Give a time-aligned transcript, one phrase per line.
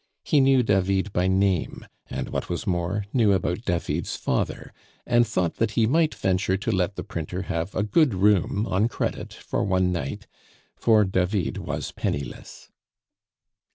[0.23, 4.73] He knew David by name, and what was more, knew about David's father,
[5.05, 8.87] and thought that he might venture to let the printer have a good room on
[8.87, 10.25] credit for one night;
[10.75, 12.71] for David was penniless.